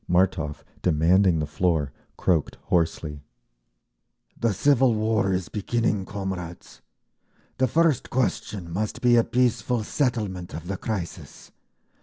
[0.09, 3.21] Martov, demanding the floor, croaked hoarsely,
[4.35, 6.81] "The civil war is beginning, comrades!
[7.59, 11.51] The first question must be a peaceful settlement of the crisis.